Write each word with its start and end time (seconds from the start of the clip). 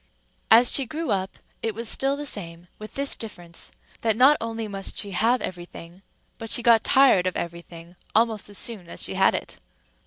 As 0.49 0.71
she 0.71 0.87
grew 0.87 1.11
up 1.11 1.37
it 1.61 1.75
was 1.75 1.87
still 1.87 2.17
the 2.17 2.25
same, 2.25 2.67
with 2.79 2.95
this 2.95 3.15
difference, 3.15 3.71
that 4.01 4.17
not 4.17 4.35
only 4.41 4.67
must 4.67 4.97
she 4.97 5.11
have 5.11 5.43
every 5.43 5.65
thing, 5.65 6.01
but 6.39 6.49
she 6.49 6.63
got 6.63 6.83
tired 6.83 7.27
of 7.27 7.37
every 7.37 7.61
thing 7.61 7.95
almost 8.15 8.49
as 8.49 8.57
soon 8.57 8.89
as 8.89 9.03
she 9.03 9.13
had 9.13 9.35
it. 9.35 9.57